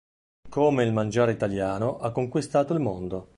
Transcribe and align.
Come 0.49 0.83
il 0.83 0.93
mangiare 0.93 1.31
italiano 1.33 1.99
ha 1.99 2.11
conquistato 2.11 2.73
il 2.73 2.79
mondo". 2.79 3.29